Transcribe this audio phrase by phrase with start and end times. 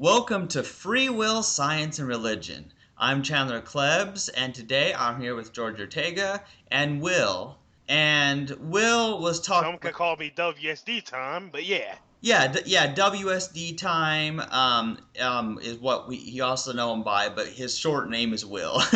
[0.00, 2.72] Welcome to Free Will, Science, and Religion.
[2.96, 6.40] I'm Chandler Klebs, and today I'm here with George Ortega
[6.70, 7.58] and Will.
[7.88, 9.72] And Will was talking.
[9.72, 11.96] Some could call me WSD time, but yeah.
[12.20, 12.94] Yeah, d- yeah.
[12.94, 18.08] WSD time um, um, is what we you also know him by, but his short
[18.08, 18.80] name is Will.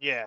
[0.00, 0.26] Yeah.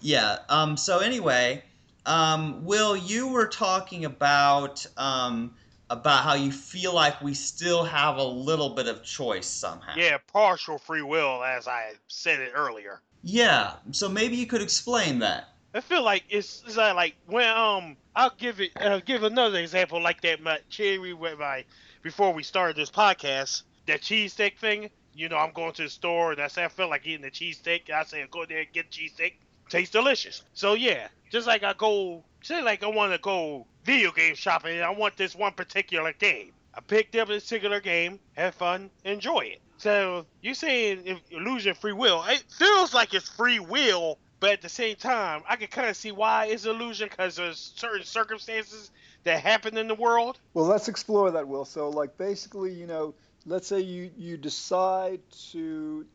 [0.00, 0.38] yeah.
[0.48, 0.76] Um.
[0.76, 1.64] So anyway,
[2.06, 5.54] um, Will, you were talking about um
[5.90, 9.92] about how you feel like we still have a little bit of choice somehow.
[9.96, 13.02] Yeah, partial free will, as I said it earlier.
[13.22, 13.74] Yeah.
[13.90, 15.48] So maybe you could explain that.
[15.74, 20.00] I feel like it's, it's like, when um I'll give it I'll give another example
[20.02, 21.64] like that my cherry with my
[22.02, 24.90] before we started this podcast that cheesesteak thing.
[25.12, 27.30] You know, I'm going to the store and I say I feel like eating a
[27.30, 27.90] cheesesteak.
[27.90, 29.34] I say go there and get cheesesteak.
[29.68, 30.42] Tastes delicious.
[30.54, 34.76] So yeah, just like I go say like I want to go video game shopping
[34.76, 36.52] and I want this one particular game.
[36.74, 39.60] I picked up this particular game, have fun, enjoy it.
[39.78, 42.22] So you're saying illusion free will?
[42.28, 45.96] It feels like it's free will, but at the same time, I can kind of
[45.96, 48.90] see why it's illusion because there's certain circumstances
[49.24, 50.38] that happen in the world.
[50.54, 51.64] Well, let's explore that, Will.
[51.64, 53.14] So, like, basically, you know,
[53.46, 56.06] let's say you you decide to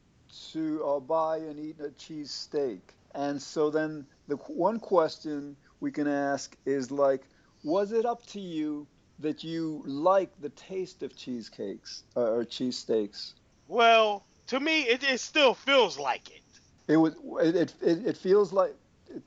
[0.51, 5.91] to uh, buy and eat a cheese steak, and so then the one question we
[5.91, 7.23] can ask is like,
[7.63, 8.87] was it up to you
[9.19, 13.33] that you like the taste of cheesecakes uh, or cheesesteaks?
[13.67, 16.41] Well, to me, it, it still feels like it.
[16.87, 18.73] It was it, it it feels like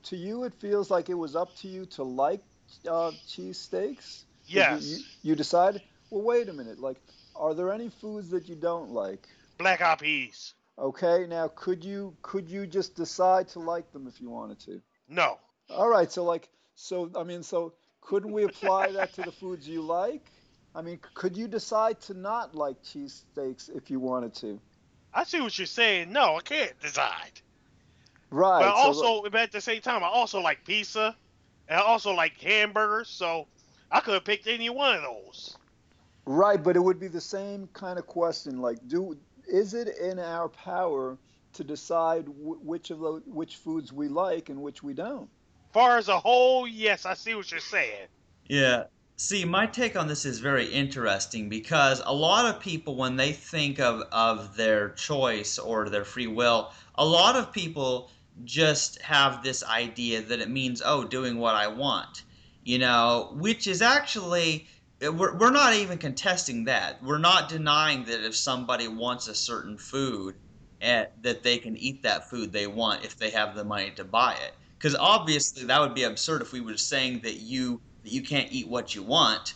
[0.09, 2.41] to you it feels like it was up to you to like
[2.87, 4.25] uh, cheese steaks.
[4.45, 4.97] You- Yes, You,
[5.29, 5.81] you decided.
[6.09, 6.79] Well, wait a minute.
[6.79, 6.99] Like,
[7.35, 9.27] are there any foods that you don't like?
[9.57, 10.53] black eyed peas.
[10.77, 14.81] Okay, now could you could you just decide to like them if you wanted to?
[15.07, 15.37] No.
[15.69, 19.67] All right, so like so I mean so couldn't we apply that to the foods
[19.67, 20.31] you like?
[20.75, 24.61] I mean, could you decide to not like cheesesteaks if you wanted to?
[25.13, 26.11] I see what you're saying.
[26.11, 27.41] No, I can't decide.
[28.31, 28.73] Right.
[28.73, 31.17] But so, also, but at the same time, I also like pizza,
[31.67, 33.09] and I also like hamburgers.
[33.09, 33.47] So
[33.91, 35.57] I could have picked any one of those.
[36.25, 38.57] right, but it would be the same kind of question.
[38.59, 39.17] Like, do
[39.47, 41.19] is it in our power
[41.53, 45.29] to decide w- which of those which foods we like and which we don't?
[45.71, 48.07] Far as a whole, yes, I see what you're saying.
[48.47, 48.85] Yeah.
[49.17, 53.33] See, my take on this is very interesting because a lot of people, when they
[53.33, 58.09] think of, of their choice or their free will, a lot of people
[58.45, 62.23] just have this idea that it means, oh, doing what I want,
[62.63, 64.67] you know, which is actually,
[65.01, 67.03] we're, we're not even contesting that.
[67.03, 70.35] We're not denying that if somebody wants a certain food,
[70.81, 74.03] eh, that they can eat that food they want if they have the money to
[74.03, 74.53] buy it.
[74.79, 78.49] Because obviously that would be absurd if we were saying that you that you can't
[78.49, 79.53] eat what you want.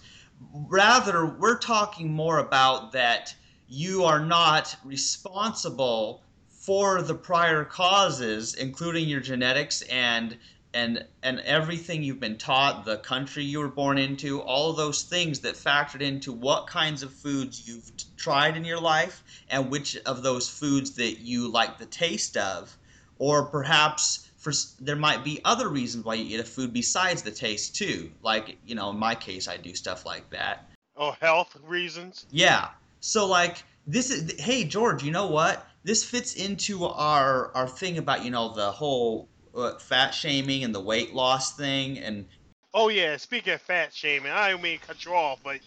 [0.54, 3.34] Rather, we're talking more about that
[3.70, 10.38] you are not responsible for the prior causes, including your genetics and
[10.74, 15.04] and and everything you've been taught, the country you were born into, all of those
[15.04, 19.96] things that factored into what kinds of foods you've tried in your life and which
[20.06, 22.78] of those foods that you like the taste of,
[23.20, 27.32] or perhaps for there might be other reasons why you eat a food besides the
[27.32, 28.12] taste too.
[28.22, 30.70] Like you know, in my case, I do stuff like that.
[30.98, 32.26] Oh, health reasons.
[32.30, 32.68] Yeah.
[33.00, 35.66] So like this is hey George, you know what?
[35.86, 40.76] This fits into our our thing about you know the whole uh, fat shaming and
[40.76, 42.26] the weight loss thing and
[42.74, 45.60] Oh yeah, speaking of fat shaming, I don't mean to cut you off, but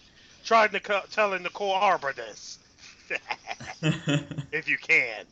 [0.43, 2.59] trying to co- telling Nicole Arbour this,
[4.51, 5.25] if you can.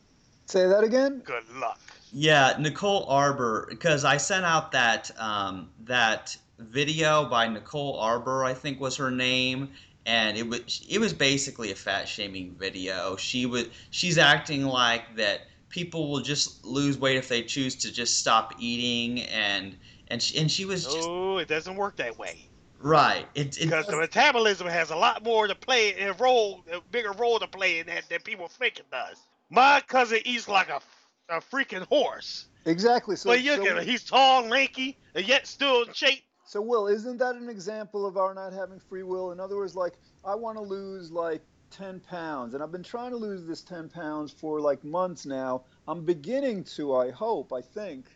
[0.48, 1.22] Say that again.
[1.26, 1.80] Good luck.
[2.18, 8.54] Yeah, Nicole Arbour because I sent out that um that video by Nicole Arbour, I
[8.54, 9.74] think was her name,
[10.06, 13.18] and it was it was basically a fat shaming video.
[13.18, 17.92] She was she's acting like that people will just lose weight if they choose to
[17.92, 19.76] just stop eating and
[20.08, 22.50] and she, and she was just No, it doesn't work that way.
[22.80, 23.28] right.
[23.36, 27.12] It, it Because the metabolism has a lot more to play, a role, a bigger
[27.12, 29.28] role to play in that than people think it does.
[29.50, 30.82] My cousin eats like a,
[31.30, 32.48] a freaking horse.
[32.66, 33.16] Exactly.
[33.16, 36.24] So, but you so, he's tall, lanky, and yet still in shape.
[36.46, 39.32] so Will, isn't that an example of our not having free will?
[39.32, 39.94] In other words, like
[40.24, 43.90] I want to lose like 10 pounds, and I've been trying to lose this 10
[43.90, 45.64] pounds for like months now.
[45.88, 48.08] I'm beginning to, I hope, I think.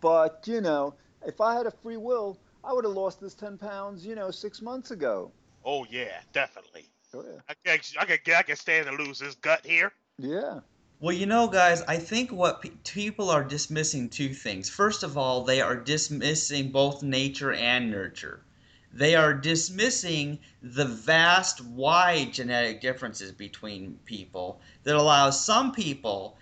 [0.00, 0.94] But you know,
[1.26, 4.30] if I had a free will, I would have lost this 10 pounds, you know,
[4.30, 5.32] six months ago.
[5.64, 6.86] Oh yeah, definitely.
[7.12, 7.40] Oh, yeah.
[7.48, 9.92] I can, I can, I can stand to lose his gut here.
[10.18, 10.60] Yeah.
[11.00, 14.68] Well, you know, guys, I think what pe- people are dismissing two things.
[14.68, 18.44] First of all, they are dismissing both nature and nurture.
[18.92, 26.36] they are dismissing the vast, wide genetic differences between people that allows some people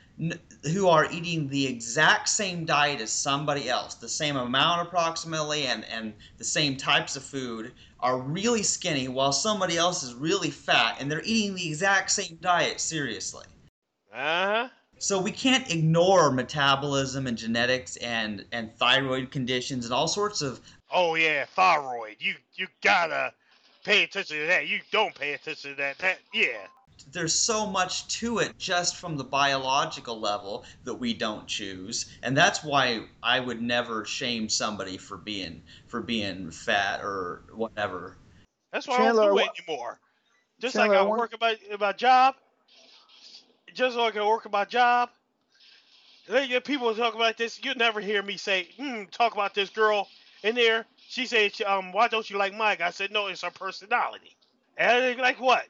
[0.73, 5.85] who are eating the exact same diet as somebody else, the same amount approximately, and,
[5.85, 10.97] and the same types of food, are really skinny while somebody else is really fat
[11.01, 13.47] and they're eating the exact same diet seriously.
[14.13, 14.69] Uh-huh.
[14.99, 20.61] So we can't ignore metabolism and genetics and, and thyroid conditions and all sorts of
[20.91, 22.17] Oh yeah, thyroid.
[22.19, 23.33] You you gotta
[23.85, 24.69] pay attention to that.
[24.69, 25.99] You don't pay attention to that.
[25.99, 26.67] That yeah
[27.13, 32.37] there's so much to it just from the biological level that we don't choose and
[32.37, 38.17] that's why i would never shame somebody for being for being fat or whatever
[38.73, 40.01] that's why Chandler, i don't do it anymore
[40.61, 41.21] just Chandler, like i, I want...
[41.21, 42.35] work about about job
[43.75, 45.11] just like i can work my job
[46.29, 50.09] they, people talk about this you never hear me say hmm, talk about this girl
[50.43, 53.51] in there she said um why don't you like mike i said no it's her
[53.51, 54.37] personality
[54.77, 55.65] and like what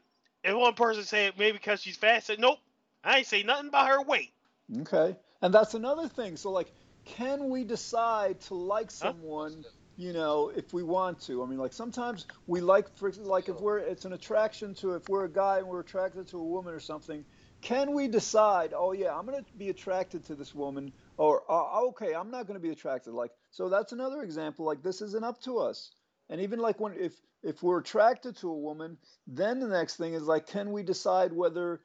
[0.45, 2.17] and one person said maybe because she's fat.
[2.17, 2.59] I said nope.
[3.05, 4.33] I ain't say nothing about her weight.
[4.81, 6.37] Okay, and that's another thing.
[6.37, 6.73] So like,
[7.05, 9.65] can we decide to like someone?
[9.65, 9.71] Huh?
[9.97, 11.43] You know, if we want to.
[11.43, 15.09] I mean, like sometimes we like, for like if we're, it's an attraction to if
[15.09, 17.25] we're a guy and we're attracted to a woman or something.
[17.60, 18.72] Can we decide?
[18.75, 22.46] Oh yeah, I'm going to be attracted to this woman, or uh, okay, I'm not
[22.46, 23.12] going to be attracted.
[23.12, 24.64] Like so, that's another example.
[24.64, 25.90] Like this isn't up to us.
[26.31, 27.12] And even like when if
[27.43, 31.32] if we're attracted to a woman, then the next thing is like, can we decide
[31.32, 31.81] whether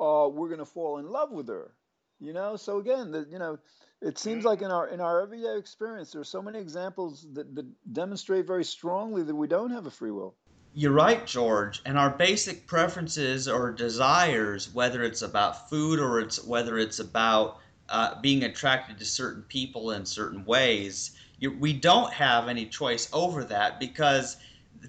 [0.00, 1.74] uh, we're going to fall in love with her?
[2.20, 2.56] You know.
[2.56, 3.58] So again, the, you know,
[4.00, 7.54] it seems like in our in our everyday experience, there are so many examples that,
[7.54, 10.36] that demonstrate very strongly that we don't have a free will.
[10.72, 11.82] You're right, George.
[11.84, 17.58] And our basic preferences or desires, whether it's about food or it's whether it's about
[17.88, 23.08] uh, being attracted to certain people in certain ways, you, we don't have any choice
[23.12, 24.36] over that because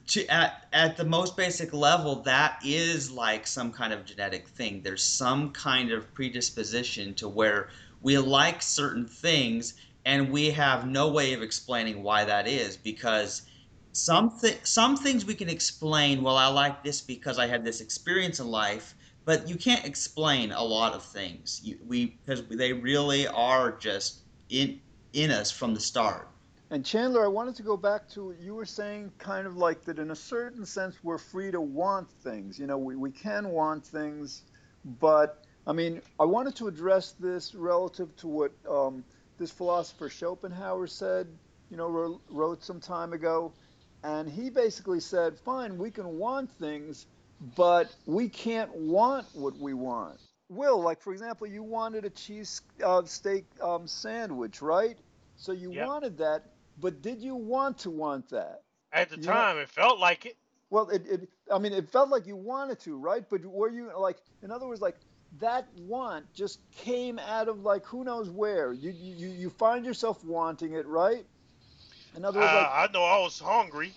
[0.08, 4.82] to, at, at the most basic level, that is like some kind of genetic thing.
[4.84, 7.70] There's some kind of predisposition to where
[8.02, 9.74] we like certain things
[10.06, 13.44] and we have no way of explaining why that is because
[13.94, 17.82] some, th- some things we can explain, well, I like this because I had this
[17.82, 18.96] experience in life,
[19.26, 21.62] but you can't explain a lot of things.
[21.64, 24.80] You, we because they really are just in
[25.14, 26.28] in us from the start.
[26.70, 30.00] And Chandler, I wanted to go back to you were saying kind of like that
[30.00, 32.58] in a certain sense we're free to want things.
[32.58, 34.44] You know, we, we can want things,
[35.00, 39.04] but I mean, I wanted to address this relative to what um,
[39.38, 41.28] this philosopher Schopenhauer said,
[41.70, 43.52] you know, wrote, wrote some time ago.
[44.04, 47.06] And he basically said, fine, we can want things,
[47.56, 50.20] but we can't want what we want.
[50.50, 54.98] Will, like for example, you wanted a cheese uh, steak um, sandwich, right?
[55.38, 55.88] So you yep.
[55.88, 56.46] wanted that,
[56.80, 58.62] but did you want to want that?
[58.92, 59.62] At the you time, know?
[59.62, 60.38] it felt like it.
[60.70, 63.24] Well, it, it, I mean, it felt like you wanted to, right?
[63.30, 64.98] But were you like, in other words, like
[65.40, 68.74] that want just came out of like who knows where?
[68.74, 71.26] You you you find yourself wanting it, right?
[72.16, 73.94] In other words, uh, like, I know I was hungry.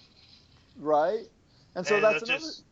[0.78, 1.26] Right,
[1.74, 2.38] and so and that's another.
[2.38, 2.64] Just...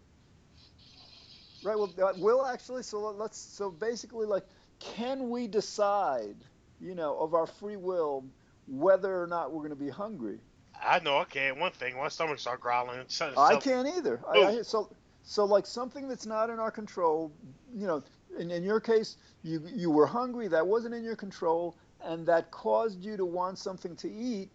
[1.64, 1.78] Right.
[1.78, 2.82] Well, uh, will actually.
[2.82, 3.38] So let's.
[3.38, 4.44] So basically, like,
[4.78, 6.36] can we decide,
[6.80, 8.24] you know, of our free will?
[8.66, 10.38] whether or not we're going to be hungry.
[10.82, 11.58] I know I can't.
[11.58, 13.00] One thing, my stomach start growling.
[13.08, 14.20] So, I can't either.
[14.28, 14.90] I, I, so,
[15.22, 17.32] so like something that's not in our control.
[17.74, 18.02] You know,
[18.38, 20.48] in, in your case, you you were hungry.
[20.48, 24.50] That wasn't in your control, and that caused you to want something to eat.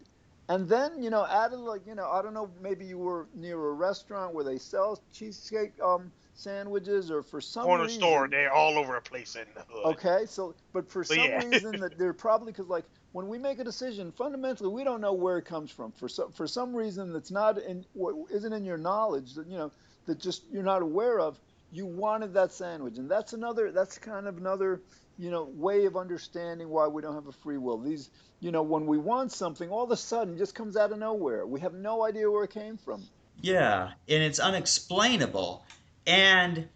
[0.50, 3.58] And then, you know, added like, you know, I don't know, maybe you were near
[3.58, 7.68] a restaurant where they sell cheesecake um, sandwiches, or for some reason.
[7.68, 9.98] corner reason, store, they're all over the place in the hood.
[9.98, 11.44] Okay, so but for but some yeah.
[11.52, 15.14] reason that they're probably because like when we make a decision, fundamentally we don't know
[15.14, 15.92] where it comes from.
[15.92, 19.58] For some for some reason that's not in what isn't in your knowledge that you
[19.58, 19.72] know
[20.06, 21.40] that just you're not aware of.
[21.74, 23.72] You wanted that sandwich, and that's another.
[23.72, 24.82] That's kind of another
[25.18, 27.78] you know way of understanding why we don't have a free will.
[27.78, 28.10] These
[28.40, 31.46] you know when we want something, all of a sudden just comes out of nowhere.
[31.46, 33.04] We have no idea where it came from.
[33.42, 35.64] Yeah, and it's unexplainable.
[36.06, 36.68] And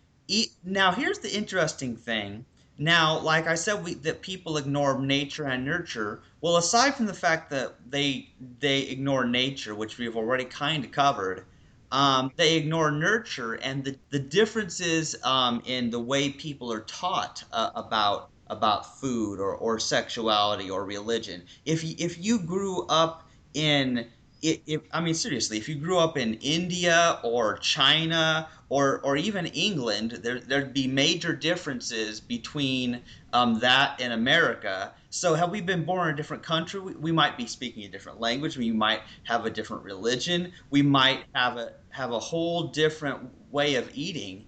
[0.63, 2.45] now here's the interesting thing
[2.81, 6.23] now, like I said, we, that people ignore nature and nurture.
[6.41, 8.29] Well, aside from the fact that they
[8.59, 11.45] they ignore nature, which we've already kind of covered,
[11.91, 17.43] um, they ignore nurture and the the differences um, in the way people are taught
[17.53, 21.41] uh, about about food or, or sexuality or religion.
[21.65, 24.05] If you, if you grew up in
[24.43, 29.45] it, I mean, seriously, if you grew up in India or China or, or even
[29.47, 33.01] England, there, there'd be major differences between
[33.33, 34.93] um, that and America.
[35.11, 37.89] So, had we been born in a different country, we, we, might be speaking a
[37.89, 38.57] different language.
[38.57, 40.51] We might have a different religion.
[40.71, 44.47] We might have a have a whole different way of eating.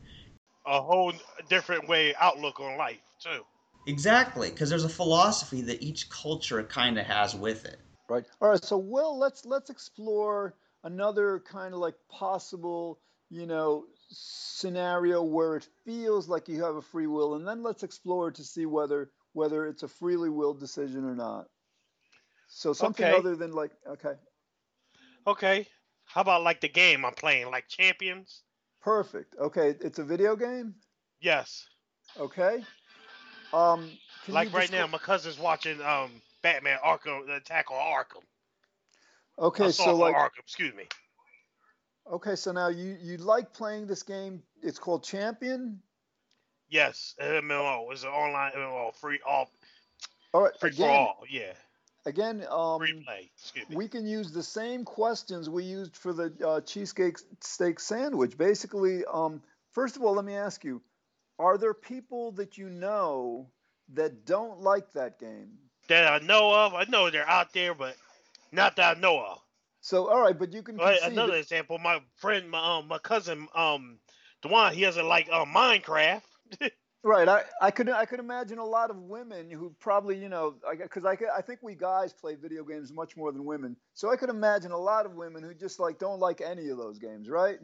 [0.66, 1.14] A whole
[1.50, 3.44] different way outlook on life too.
[3.86, 7.80] Exactly, because there's a philosophy that each culture kind of has with it.
[8.10, 8.26] Right.
[8.42, 8.64] All right.
[8.64, 13.00] So, Will, let's let's explore another kind of like possible,
[13.30, 17.84] you know, scenario where it feels like you have a free will, and then let's
[17.84, 21.48] explore to see whether whether it's a freely willed decision or not.
[22.48, 23.18] So something okay.
[23.18, 24.14] other than like okay.
[25.26, 25.68] Okay.
[26.06, 28.44] How about like the game I'm playing, like Champions?
[28.82, 29.36] Perfect.
[29.40, 30.76] Okay, it's a video game.
[31.22, 31.66] Yes.
[32.20, 32.64] Okay.
[33.54, 33.92] Um.
[34.28, 38.24] like right now, my cousin's watching um Batman Arkham the Attack on Arkham.
[39.40, 40.84] Okay, so like Arkham, excuse me.
[42.12, 44.44] Okay, so now you you like playing this game?
[44.62, 45.82] It's called Champion.
[46.70, 47.92] Yes, MMO.
[47.92, 49.50] It's an online MMO, free all.
[50.34, 51.24] All right, free again, for all.
[51.30, 51.54] Yeah.
[52.06, 53.32] Again, um, free play.
[53.38, 53.76] Excuse me.
[53.76, 58.38] We can use the same questions we used for the uh, cheesecake steak sandwich.
[58.38, 59.42] Basically, um,
[59.72, 60.82] first of all, let me ask you:
[61.40, 63.50] Are there people that you know
[63.94, 65.58] that don't like that game?
[65.88, 66.74] that I know of.
[66.74, 67.96] I know they're out there, but
[68.52, 69.40] not that I know of.
[69.82, 70.78] So all right, but you can.
[70.78, 74.00] Right, another example, my friend, my um, my cousin, um,
[74.44, 76.22] Dwan, he doesn't like uh, Minecraft.
[77.04, 80.56] right, I, I could I could imagine a lot of women who probably you know
[80.78, 84.10] because I, I, I think we guys play video games much more than women, so
[84.10, 86.98] I could imagine a lot of women who just like don't like any of those
[86.98, 87.60] games, right?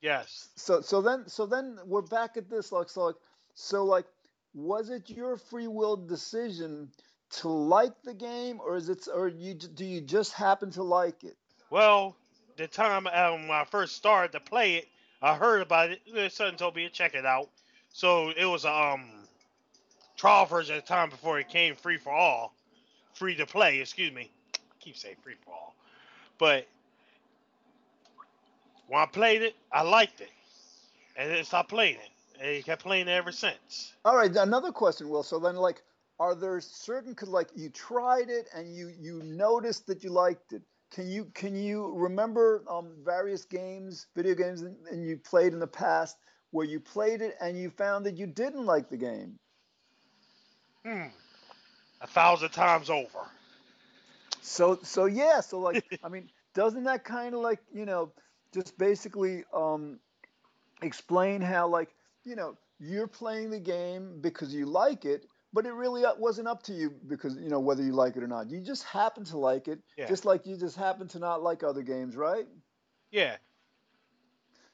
[0.00, 0.48] Yes.
[0.56, 3.16] So so then so then we're back at this like so like
[3.54, 4.06] so like
[4.54, 6.90] was it your free will decision
[7.30, 11.24] to like the game, or is it, or you do you just happen to like
[11.24, 11.36] it?
[11.70, 12.16] Well,
[12.56, 14.88] the time um, when I first started to play it,
[15.20, 16.00] I heard about it.
[16.12, 17.50] My son told me to check it out.
[17.92, 19.10] So it was a um,
[20.16, 22.54] trial version at the time before it came free for all,
[23.14, 23.80] free to play.
[23.80, 25.74] Excuse me, I keep saying free for all,
[26.38, 26.66] but
[28.88, 30.30] when I played it, I liked it,
[31.16, 33.92] and then stopped playing it, and he kept playing it ever since.
[34.04, 35.22] All right, another question, Will.
[35.22, 35.82] So then, like,
[36.18, 40.52] are there certain could like you tried it and you you noticed that you liked
[40.52, 40.62] it.
[40.90, 45.58] Can you can you remember um, various games video games and, and you played in
[45.58, 46.16] the past
[46.52, 49.38] where you played it and you found that you didn't like the game?
[50.84, 51.08] Hmm.
[52.00, 53.26] A thousand times over.
[54.40, 55.40] So so yeah.
[55.40, 58.10] So like i mean doesn't that kind of like you know
[58.52, 59.98] just basically um
[60.82, 65.26] explain how like you know you're playing the game because you like it
[65.56, 68.22] but it really uh, wasn't up to you because you know whether you like it
[68.22, 68.50] or not.
[68.50, 70.06] You just happen to like it, yeah.
[70.06, 72.46] just like you just happen to not like other games, right?
[73.10, 73.36] Yeah.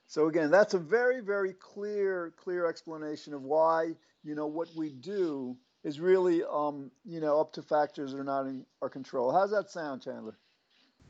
[0.09, 3.93] So again, that's a very very clear clear explanation of why
[4.25, 8.25] you know what we do is really um, you know up to factors that are
[8.25, 9.33] not in our control.
[9.33, 10.37] How's that sound, Chandler?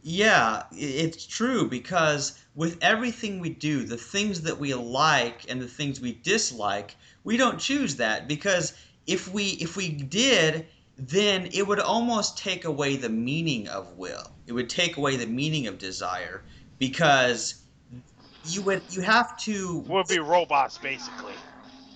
[0.05, 5.69] Yeah, it's true because with everything we do, the things that we like and the
[5.69, 8.75] things we dislike, we don't choose that because
[9.07, 14.37] if we if we did then it would almost take away the meaning of will.
[14.47, 16.45] It would take away the meaning of desire
[16.79, 17.65] because
[18.43, 21.47] you would you have to would be robots basically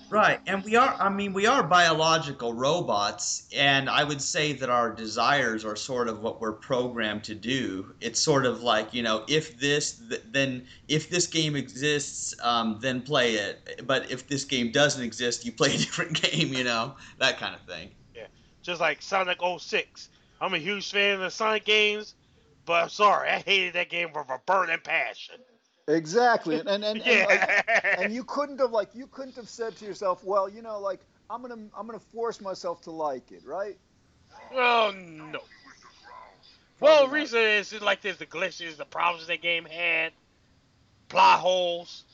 [0.08, 0.94] Right, and we are.
[1.00, 6.08] I mean, we are biological robots, and I would say that our desires are sort
[6.08, 7.92] of what we're programmed to do.
[8.00, 12.78] It's sort of like you know, if this, th- then if this game exists, um,
[12.80, 13.82] then play it.
[13.84, 16.54] But if this game doesn't exist, you play a different game.
[16.54, 17.90] You know, that kind of thing.
[18.14, 18.26] Yeah,
[18.62, 20.08] just like Sonic 06.
[20.40, 22.14] I'm a huge fan of the Sonic games,
[22.64, 25.40] but I'm sorry, I hated that game with a burning passion.
[25.88, 27.12] Exactly, and and and, yeah.
[27.12, 30.60] and, like, and, you couldn't have like you couldn't have said to yourself, well, you
[30.60, 31.00] know, like
[31.30, 33.76] I'm gonna I'm gonna force myself to like it, right?
[34.52, 35.40] Well, no.
[36.80, 40.12] Well, the reason is like there's the glitches, the problems that game had,
[41.08, 42.04] plot holes.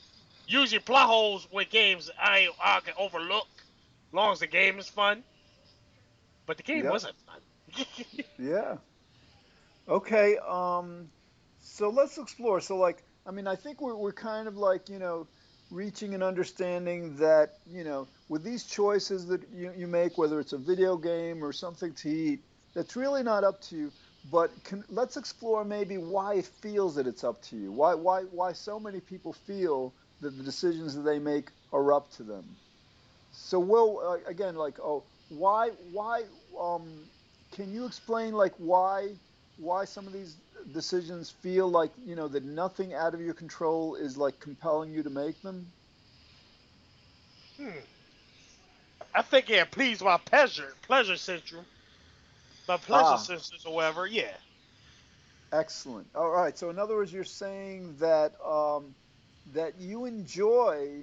[0.47, 3.47] Usually, plot holes with games I I can overlook,
[4.09, 5.23] as long as the game is fun.
[6.45, 6.91] But the game yep.
[6.91, 7.85] wasn't fun.
[8.39, 8.77] yeah.
[9.89, 10.37] Okay.
[10.37, 11.09] Um.
[11.61, 12.61] So let's explore.
[12.61, 15.27] So like I mean, I think we're, we're kind of like, you know,
[15.71, 20.53] reaching an understanding that, you know, with these choices that you, you make, whether it's
[20.53, 22.39] a video game or something to eat,
[22.75, 23.91] that's really not up to you.
[24.31, 27.71] But can, let's explore maybe why it feels that it's up to you.
[27.71, 32.11] Why, why, why so many people feel that the decisions that they make are up
[32.13, 32.45] to them.
[33.31, 36.23] So, Will, uh, again, like, oh, why, why,
[36.59, 37.09] um,
[37.51, 39.09] can you explain like why,
[39.57, 40.35] why some of these
[40.73, 45.03] decisions feel like you know that nothing out of your control is like compelling you
[45.03, 45.65] to make them?
[47.57, 47.69] Hmm.
[49.13, 51.65] I think yeah, please my pleasure pleasure syndrome.
[52.67, 53.67] My pleasure Ah.
[53.69, 54.31] or whatever, yeah.
[55.51, 56.07] Excellent.
[56.15, 56.57] All right.
[56.57, 58.95] So in other words, you're saying that um,
[59.53, 61.01] that you enjoy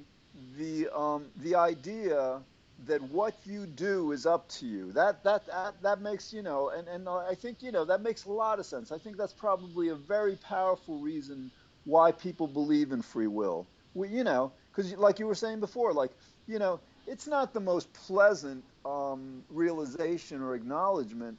[0.58, 2.40] the um, the idea
[2.86, 4.92] that what you do is up to you.
[4.92, 8.24] That that that, that makes you know, and and I think you know that makes
[8.26, 8.92] a lot of sense.
[8.92, 11.52] I think that's probably a very powerful reason
[11.84, 13.70] why people believe in free will.
[13.94, 16.12] We, you know, because like you were saying before, like
[16.46, 21.38] you know, it's not the most pleasant um, realization or acknowledgement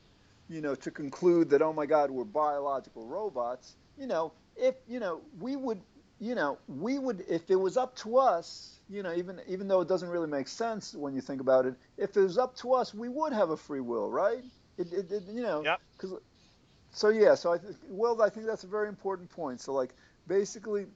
[0.49, 4.99] you know, to conclude that, oh my God, we're biological robots, you know, if, you
[4.99, 5.81] know, we would,
[6.21, 9.81] you know, we would, if it was up to us, you know, even, even though
[9.81, 12.73] it doesn't really make sense when you think about it, if it was up to
[12.73, 14.43] us, we would have a free will, right?
[14.77, 15.81] It, it, it you know, Yep.
[15.97, 16.13] cause,
[16.91, 19.61] so yeah, so I think, well, I think that's a very important point.
[19.61, 19.95] So like,
[20.27, 20.87] basically,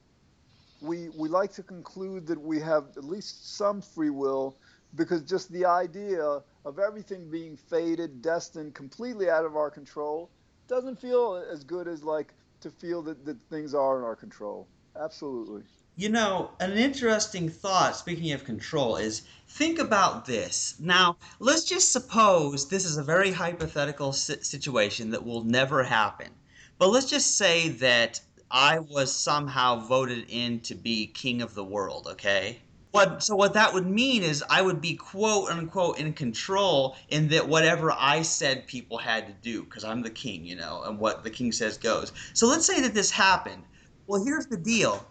[0.81, 4.59] we, we like to conclude that we have at least some free will
[4.95, 6.21] because just the idea
[6.65, 10.31] of everything being fated, destined, completely out of our control
[10.67, 14.69] doesn't feel as good as like to feel that, that things are in our control.
[14.99, 15.63] Absolutely.
[15.97, 20.75] You know, an interesting thought, speaking of control, is think about this.
[20.79, 26.29] Now, let's just suppose this is a very hypothetical situation that will never happen.
[26.77, 28.19] But let's just say that
[28.51, 32.59] I was somehow voted in to be king of the world, okay?
[32.91, 37.27] What, so what that would mean is I would be quote unquote in control in
[37.29, 40.99] that whatever I said people had to do because I'm the king, you know, and
[40.99, 42.13] what the king says goes.
[42.33, 43.63] So let's say that this happened.
[44.07, 45.05] Well, here's the deal.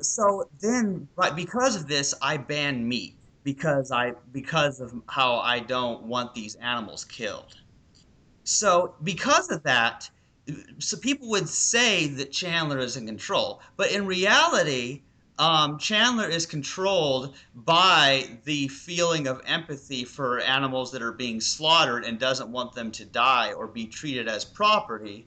[0.00, 6.02] So then because of this i ban meat because i because of how i don't
[6.02, 7.54] want these animals killed.
[8.44, 10.08] So because of that
[10.78, 15.02] so people would say that chandler is in control but in reality
[15.38, 22.04] um, chandler is controlled by the feeling of empathy for animals that are being slaughtered
[22.04, 25.26] and doesn't want them to die or be treated as property.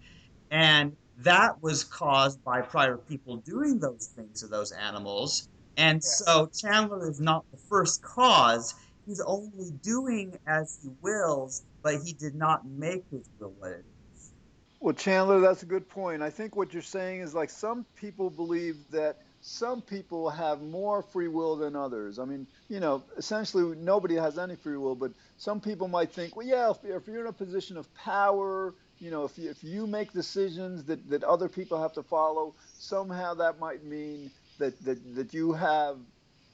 [0.49, 5.49] And that was caused by prior people doing those things to those animals.
[5.77, 8.73] And so Chandler is not the first cause.
[9.05, 13.85] He's only doing as he wills, but he did not make his will what it
[14.13, 14.31] is.
[14.79, 16.21] Well, Chandler, that's a good point.
[16.21, 21.01] I think what you're saying is like some people believe that some people have more
[21.01, 22.19] free will than others.
[22.19, 26.35] I mean, you know, essentially nobody has any free will, but some people might think,
[26.35, 29.63] well, yeah, if, if you're in a position of power, you know, if you, if
[29.63, 34.79] you make decisions that, that other people have to follow, somehow that might mean that,
[34.83, 35.97] that, that you have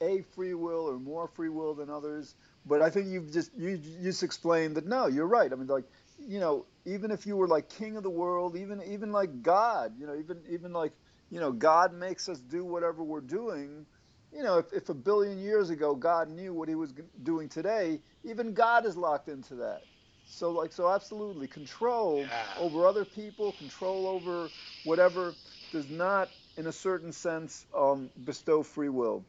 [0.02, 2.36] a free will or more free will than others.
[2.66, 5.52] But I think you've just you you just explained that no, you're right.
[5.52, 5.86] I mean, like
[6.20, 9.94] you know, even if you were like king of the world, even even like God,
[10.00, 10.92] you know, even even like
[11.30, 13.86] you know, God makes us do whatever we're doing.
[14.34, 18.02] You know, if, if a billion years ago God knew what He was doing today,
[18.24, 19.84] even God is locked into that.
[20.26, 22.54] So like so, absolutely, control Yeah.
[22.60, 24.52] over other people, control over
[24.84, 25.38] whatever,
[25.72, 29.26] does not, in a certain sense, um, bestow free will.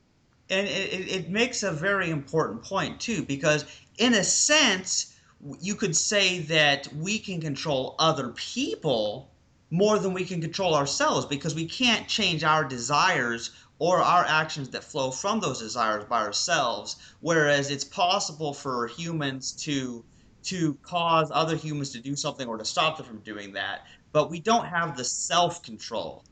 [0.49, 3.65] And it, it, it makes a very important point, too, because
[3.99, 5.15] in a sense,
[5.61, 9.33] you could say that we can control other people
[9.71, 14.71] more than we can control ourselves because we can't change our desires or our actions
[14.71, 20.05] that flow from those desires by ourselves whereas it's possible for humans to
[20.47, 23.81] to cause other humans to do something or to stop them from doing that
[24.13, 26.25] but we don't have the self-control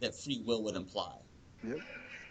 [0.00, 1.12] that free will would imply
[1.64, 1.76] Yep.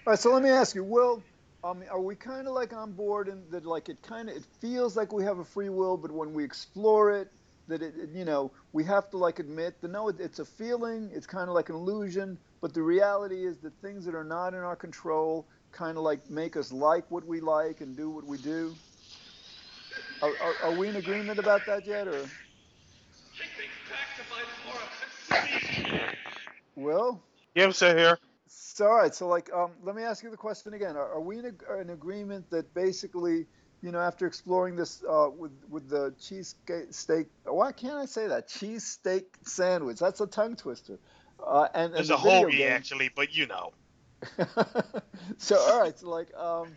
[0.05, 1.23] All right, so let me ask you, Will,
[1.63, 4.45] um, are we kind of like on board and that like it kind of it
[4.59, 7.29] feels like we have a free will, but when we explore it,
[7.67, 11.11] that it, you know we have to like admit that no, it, it's a feeling,
[11.13, 14.53] it's kind of like an illusion, but the reality is that things that are not
[14.53, 18.25] in our control kind of like make us like what we like and do what
[18.25, 18.75] we do.
[20.21, 22.11] Are, are, are we in agreement about that yet, or
[23.37, 26.07] Take me back to my forest.
[26.75, 27.23] Will?
[27.55, 28.17] Yeah, I'm still here.
[28.47, 29.15] So, all right.
[29.15, 30.95] So, like, um, let me ask you the question again.
[30.95, 33.47] Are, are we in, a, in agreement that basically,
[33.81, 36.55] you know, after exploring this uh, with with the cheese
[36.91, 39.97] steak, why can't I say that cheese steak sandwich?
[39.99, 40.99] That's a tongue twister.
[41.45, 42.71] Uh, and, and the a game.
[42.71, 43.71] actually, but you know.
[45.37, 45.97] so, all right.
[45.97, 46.67] So, like, um,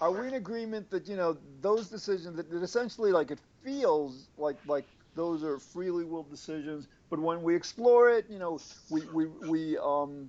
[0.00, 4.28] are we in agreement that you know those decisions that, that essentially, like, it feels
[4.36, 8.58] like like those are freely willed decisions, but when we explore it, you know,
[8.90, 10.28] we we we um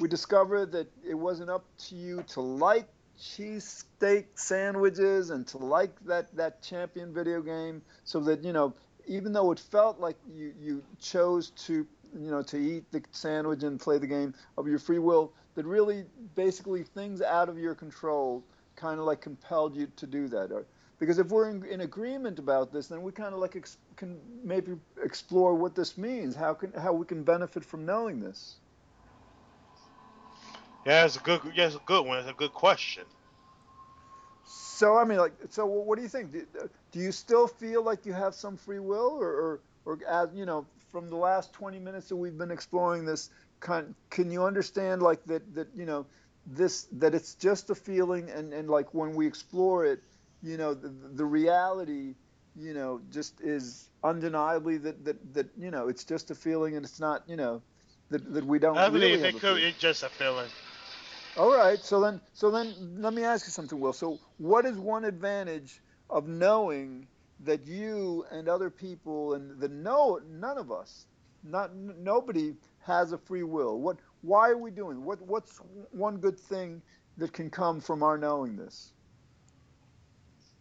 [0.00, 5.92] we discover that it wasn't up to you to like cheesesteak sandwiches and to like
[6.04, 8.74] that that champion video game so that you know
[9.06, 11.86] even though it felt like you you chose to
[12.18, 15.66] you know, to eat the sandwich and play the game of your free will, that
[15.66, 18.44] really basically things out of your control
[18.76, 20.52] kind of like compelled you to do that.
[20.52, 20.66] Or,
[20.98, 24.18] because if we're in, in, agreement about this, then we kind of like ex- can
[24.42, 28.56] maybe explore what this means, how can how we can benefit from knowing this.
[30.86, 31.40] Yeah, that's a good.
[31.54, 32.18] Yeah, it's a good one.
[32.18, 33.04] It's a good question.
[34.44, 36.32] So I mean, like, so what do you think?
[36.32, 36.46] Do,
[36.92, 40.46] do you still feel like you have some free will, or, or, or as you
[40.46, 45.02] know, from the last 20 minutes that we've been exploring this, can, can you understand
[45.02, 46.06] like that that you know
[46.46, 50.00] this that it's just a feeling, and and like when we explore it,
[50.42, 52.14] you know, the, the reality,
[52.56, 56.84] you know, just is undeniably that that that you know it's just a feeling, and
[56.84, 57.62] it's not you know
[58.10, 58.76] that that we don't.
[58.76, 59.62] I believe really it could.
[59.62, 60.48] It's just a feeling.
[61.36, 61.82] All right.
[61.82, 63.92] So then, so then, let me ask you something, Will.
[63.92, 67.08] So, what is one advantage of knowing
[67.40, 71.06] that you and other people and the no, none of us,
[71.42, 73.80] not nobody has a free will?
[73.80, 73.98] What?
[74.24, 75.04] Why are we doing?
[75.04, 75.20] What?
[75.20, 75.60] What's
[75.90, 76.80] one good thing
[77.18, 78.92] that can come from our knowing this?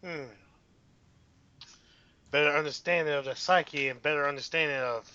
[0.04, 0.26] Hmm.
[2.32, 5.10] Better understanding of the psyche and better understanding of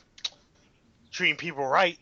[1.10, 1.98] treating people right.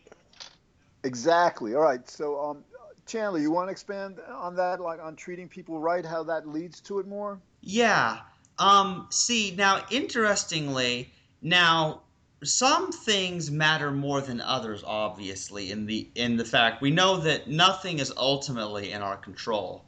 [1.03, 1.75] Exactly.
[1.75, 2.07] All right.
[2.09, 2.63] So, um,
[3.05, 6.79] Chandler, you want to expand on that, like on treating people right, how that leads
[6.81, 7.41] to it more?
[7.61, 8.19] Yeah.
[8.59, 12.03] Um, see, now, interestingly, now
[12.43, 17.47] some things matter more than others obviously in the in the fact we know that
[17.47, 19.83] nothing is ultimately in our control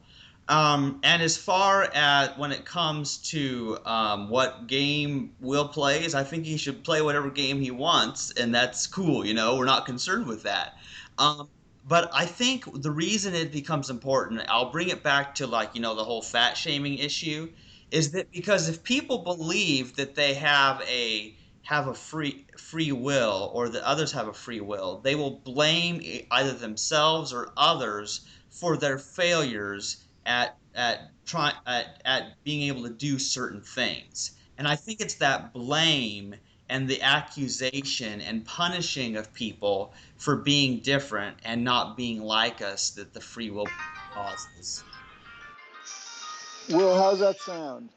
[0.50, 6.24] um, and as far as when it comes to um, what game Will plays, I
[6.24, 9.24] think he should play whatever game he wants, and that's cool.
[9.24, 10.76] You know, we're not concerned with that.
[11.18, 11.48] Um,
[11.86, 15.80] but I think the reason it becomes important, I'll bring it back to like, you
[15.80, 17.48] know, the whole fat shaming issue,
[17.92, 23.50] is that because if people believe that they have a have a free free will
[23.54, 28.76] or that others have a free will, they will blame either themselves or others for
[28.76, 34.32] their failures at at try at, at being able to do certain things.
[34.58, 36.34] And I think it's that blame
[36.68, 42.90] and the accusation and punishing of people for being different and not being like us
[42.90, 43.68] that the free will
[44.12, 44.84] causes.
[46.68, 47.90] Will, how's that sound?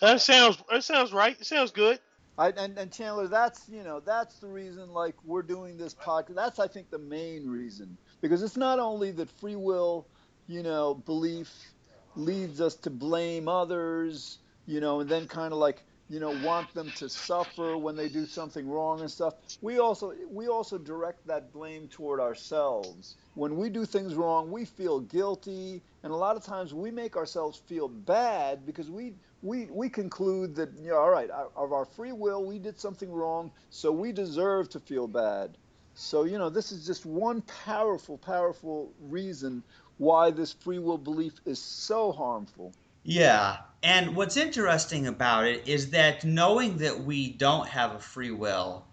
[0.00, 1.36] That sounds that sounds right.
[1.38, 1.98] It sounds good.
[2.36, 6.34] I, and, and Chandler, that's you know that's the reason like we're doing this podcast.
[6.34, 7.96] That's I think the main reason.
[8.20, 10.08] Because it's not only that free will,
[10.46, 11.74] you know, belief
[12.16, 16.72] leads us to blame others, you know, and then kind of like you know want
[16.74, 19.34] them to suffer when they do something wrong and stuff.
[19.60, 23.16] We also we also direct that blame toward ourselves.
[23.34, 25.82] When we do things wrong we feel guilty.
[26.02, 30.56] And a lot of times we make ourselves feel bad because we we we conclude
[30.56, 34.10] that you know all right of our free will we did something wrong so we
[34.10, 35.56] deserve to feel bad
[35.94, 39.62] so you know this is just one powerful powerful reason
[39.98, 42.72] why this free will belief is so harmful
[43.04, 43.58] yeah.
[43.82, 48.86] And what's interesting about it is that knowing that we don't have a free will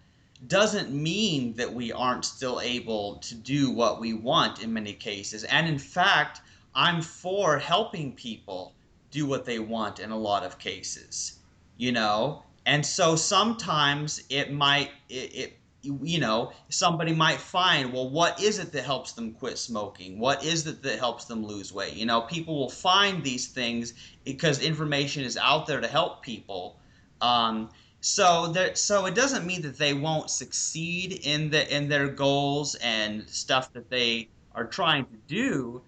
[0.47, 5.45] doesn't mean that we aren't still able to do what we want in many cases.
[5.45, 6.41] And in fact,
[6.75, 8.73] I'm for helping people
[9.12, 11.39] do what they want in a lot of cases,
[11.78, 12.43] you know?
[12.65, 18.60] And so sometimes it might, it, it you know, somebody might find, well, what is
[18.60, 20.19] it that helps them quit smoking?
[20.19, 21.93] What is it that helps them lose weight?
[21.93, 23.93] You know, people will find these things
[24.24, 26.78] because information is out there to help people.
[27.19, 27.69] Um,
[28.02, 32.76] so that so it doesn't mean that they won't succeed in the in their goals
[32.76, 35.82] and stuff that they are trying to do.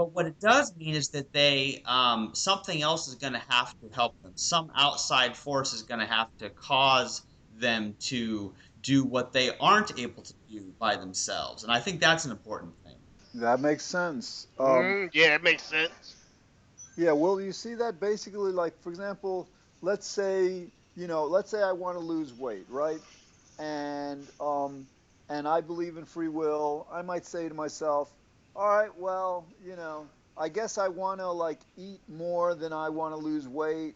[0.00, 3.78] But what it does mean is that they um, something else is going to have
[3.80, 4.32] to help them.
[4.34, 7.20] Some outside force is going to have to cause
[7.58, 11.64] them to do what they aren't able to do by themselves.
[11.64, 12.96] And I think that's an important thing.
[13.34, 14.46] That makes sense.
[14.58, 16.16] Um, mm, yeah, it makes sense.
[16.96, 19.50] Yeah, well, you see that basically, like, for example,
[19.82, 23.00] let's say, you know, let's say I want to lose weight, right?
[23.58, 24.86] And, um,
[25.28, 26.88] and I believe in free will.
[26.90, 28.10] I might say to myself,
[28.56, 32.88] all right, well, you know, I guess I want to, like, eat more than I
[32.88, 33.94] want to lose weight.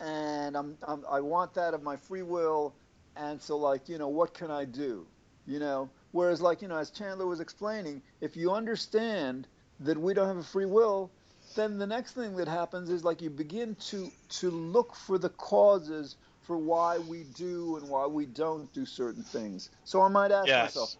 [0.00, 2.74] And I'm, I'm, I want that of my free will
[3.18, 5.06] and so like you know what can i do
[5.46, 9.46] you know whereas like you know as chandler was explaining if you understand
[9.80, 11.10] that we don't have a free will
[11.56, 15.30] then the next thing that happens is like you begin to to look for the
[15.30, 20.30] causes for why we do and why we don't do certain things so i might
[20.30, 20.76] ask yes.
[20.76, 20.96] myself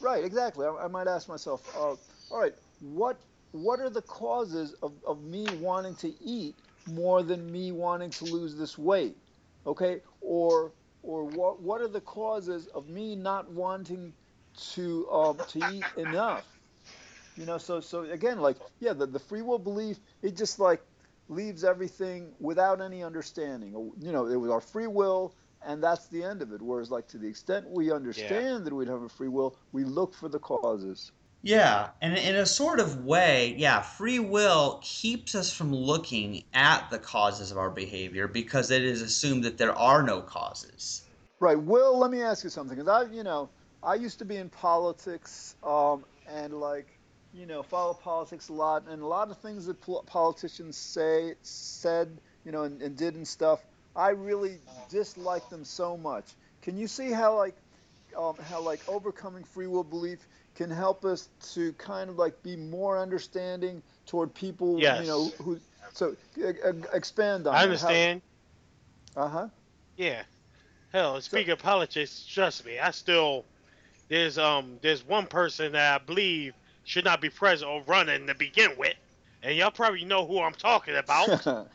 [0.00, 1.96] right exactly I, I, might ask myself uh,
[2.34, 3.18] all right what
[3.52, 6.54] what are the causes of, of me wanting to eat
[6.88, 9.16] more than me wanting to lose this weight
[9.66, 14.12] okay or or what what are the causes of me not wanting
[14.56, 16.46] to um, to eat enough.
[17.36, 20.82] You know, so so again, like yeah, the, the free will belief, it just like
[21.28, 23.72] leaves everything without any understanding.
[23.98, 25.34] You know, it was our free will,
[25.66, 26.62] and that's the end of it.
[26.62, 28.64] Whereas, like to the extent we understand yeah.
[28.64, 31.12] that we have a free will, we look for the causes.
[31.46, 36.88] Yeah, and in a sort of way, yeah, free will keeps us from looking at
[36.90, 41.02] the causes of our behavior because it is assumed that there are no causes.
[41.40, 41.60] Right.
[41.60, 42.78] Will, let me ask you something.
[42.78, 43.50] Because I, you know,
[43.82, 46.86] I used to be in politics, um, and like,
[47.34, 49.76] you know, follow politics a lot, and a lot of things that
[50.06, 53.62] politicians say, said, you know, and, and did and stuff.
[53.94, 56.24] I really dislike them so much.
[56.62, 57.56] Can you see how like,
[58.16, 62.56] um, how like overcoming free will belief can help us to kind of like be
[62.56, 65.00] more understanding toward people, yes.
[65.02, 65.58] you know, who.
[65.92, 67.54] So uh, expand on.
[67.54, 68.22] I understand.
[69.16, 69.48] Uh huh.
[69.96, 70.22] Yeah.
[70.92, 73.44] Hell, speaking so, of politics, trust me, I still
[74.08, 78.34] there's um there's one person that I believe should not be president or running to
[78.34, 78.94] begin with,
[79.42, 81.44] and y'all probably know who I'm talking about.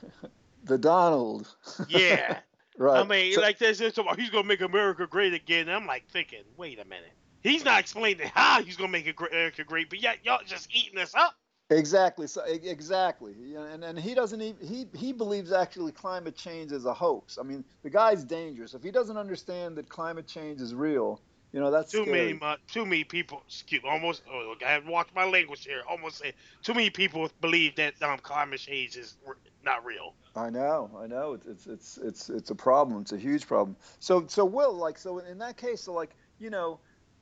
[0.63, 1.47] the Donald.
[1.87, 2.39] yeah.
[2.77, 2.99] right.
[2.99, 5.67] I mean, so, like this, he's gonna make America great again.
[5.67, 7.11] And I'm like thinking, wait a minute.
[7.41, 11.15] He's not explaining how he's gonna make America great, but yet y'all just eating this
[11.15, 11.35] up.
[11.71, 12.25] Exactly.
[12.25, 16.93] So exactly, and and he doesn't even he he believes actually climate change is a
[16.93, 17.37] hoax.
[17.37, 18.73] I mean, the guy's dangerous.
[18.73, 21.21] If he doesn't understand that climate change is real,
[21.53, 22.33] you know that's too scary.
[22.33, 22.39] many.
[22.41, 23.43] Uh, too many people.
[23.45, 24.23] Excuse, almost.
[24.31, 25.83] Oh, I have watched my language here.
[25.87, 29.17] Almost say too many people believe that um, climate change is
[29.63, 30.15] not real.
[30.35, 30.89] I know.
[30.97, 31.33] I know.
[31.33, 32.99] It's it's it's it's it's a problem.
[33.01, 33.75] It's a huge problem.
[33.99, 36.79] So so Will like so in that case, so like you know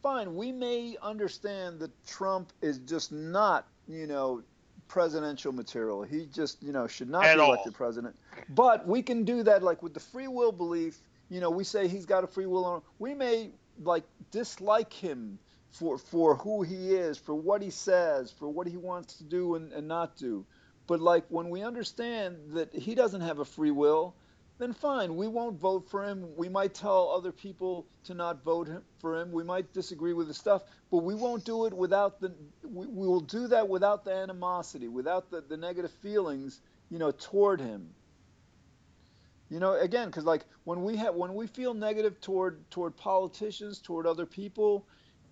[0.08, 4.42] fine, we may understand that Trump is just not, you know,
[4.88, 6.02] presidential material.
[6.02, 7.50] He just, you know, should not At be all.
[7.50, 8.16] elected president.
[8.50, 11.02] But we can do that, like with the free will belief.
[11.30, 12.64] You know, we say he's got a free will.
[12.64, 13.52] On, we may
[13.84, 15.40] like dislike him
[15.72, 19.56] for for who he is, for what he says, for what he wants to do
[19.56, 20.46] and, and not do.
[20.88, 24.16] But like when we understand that he doesn't have a free will,
[24.60, 26.36] then fine, we won't vote for him.
[26.36, 29.32] We might tell other people to not vote for him.
[29.32, 32.34] We might disagree with his stuff, but we won't do it without the.
[32.64, 37.12] We, we will do that without the animosity, without the, the negative feelings, you know,
[37.12, 37.90] toward him.
[39.50, 43.80] You know, again, because like when we have when we feel negative toward toward politicians,
[43.80, 44.88] toward other people,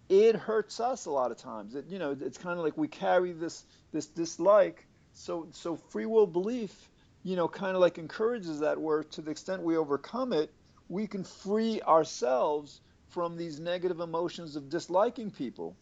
[0.07, 1.73] it hurts us a lot of times.
[1.73, 4.85] It, you know, it's kind of like we carry this this dislike.
[5.13, 6.89] So so free will belief
[7.25, 10.55] you know, kind of like encourages that where to the extent we overcome it,
[10.89, 15.77] we can free ourselves from these negative emotions of disliking people.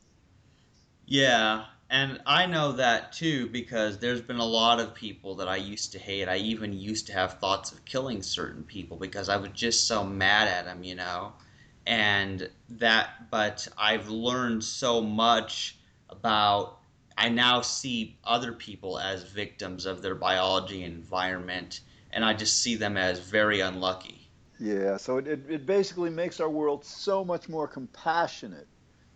[1.06, 5.58] Yeah, and I know that too because there's been a lot of people that I
[5.58, 6.28] used to hate.
[6.28, 10.04] I even used to have thoughts of killing certain people because I was just so
[10.04, 11.34] mad at them, you know.
[11.86, 15.78] And that, but I've learned so much
[16.10, 16.80] about
[17.18, 22.60] I now see other people as victims of their biology and environment, and I just
[22.60, 24.30] see them as very unlucky.
[24.60, 28.68] Yeah, so it, it basically makes our world so much more compassionate.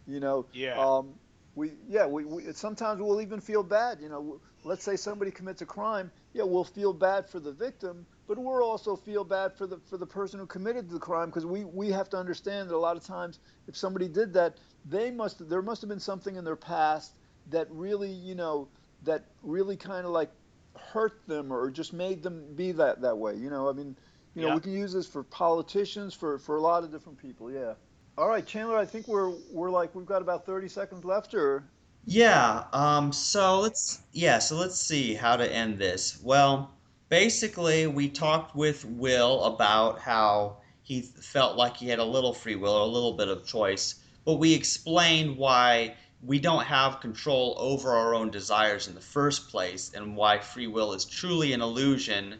[0.05, 0.79] You know, yeah.
[0.79, 1.13] Um,
[1.55, 3.99] we yeah we, we sometimes we'll even feel bad.
[4.01, 6.11] You know, let's say somebody commits a crime.
[6.33, 9.97] Yeah, we'll feel bad for the victim, but we'll also feel bad for the for
[9.97, 12.97] the person who committed the crime because we we have to understand that a lot
[12.97, 16.55] of times if somebody did that, they must there must have been something in their
[16.55, 17.16] past
[17.49, 18.67] that really, you know,
[19.03, 20.31] that really kind of like
[20.77, 23.35] hurt them or just made them be that that way.
[23.35, 23.95] You know, I mean,
[24.35, 27.51] you know, we can use this for politicians, for for a lot of different people.
[27.51, 27.73] Yeah.
[28.17, 28.77] All right, Chandler.
[28.77, 31.63] I think we're we're like we've got about 30 seconds left, or.
[32.05, 32.63] Yeah.
[32.71, 33.11] Um.
[33.11, 34.39] So let's yeah.
[34.39, 36.19] So let's see how to end this.
[36.23, 36.71] Well,
[37.09, 42.55] basically, we talked with Will about how he felt like he had a little free
[42.55, 47.55] will or a little bit of choice, but we explained why we don't have control
[47.57, 51.61] over our own desires in the first place and why free will is truly an
[51.61, 52.39] illusion,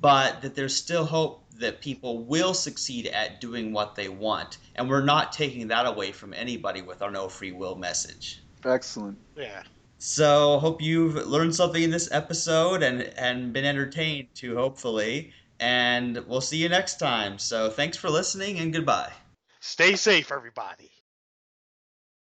[0.00, 4.58] but that there's still hope that people will succeed at doing what they want.
[4.74, 8.42] And we're not taking that away from anybody with our no free will message.
[8.64, 9.18] Excellent.
[9.36, 9.62] Yeah.
[9.98, 15.32] So hope you've learned something in this episode and, and been entertained too, hopefully.
[15.58, 17.38] And we'll see you next time.
[17.38, 19.12] So thanks for listening and goodbye.
[19.60, 20.90] Stay safe, everybody.